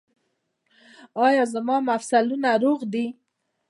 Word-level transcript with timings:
ایا 1.25 1.43
زما 1.53 1.75
مفصلونه 1.89 2.51
روغ 2.63 2.79
دي؟ 2.93 3.05